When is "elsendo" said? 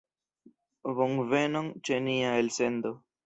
2.41-2.95